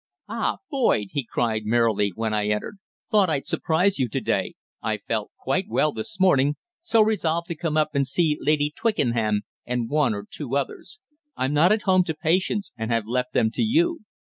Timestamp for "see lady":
8.07-8.73